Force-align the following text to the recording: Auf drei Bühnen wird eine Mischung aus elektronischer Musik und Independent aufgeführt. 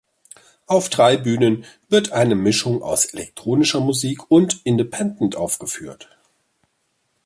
Auf 0.65 0.89
drei 0.89 1.15
Bühnen 1.15 1.63
wird 1.89 2.11
eine 2.11 2.33
Mischung 2.33 2.81
aus 2.81 3.05
elektronischer 3.05 3.81
Musik 3.81 4.31
und 4.31 4.59
Independent 4.63 5.35
aufgeführt. 5.35 6.09